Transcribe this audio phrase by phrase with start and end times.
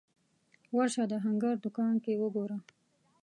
[0.75, 2.57] ورشه د هنګر دوکان کې وګوره